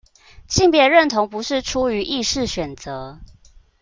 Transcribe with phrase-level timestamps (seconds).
[0.47, 3.19] 性別認同不是出於意識選擇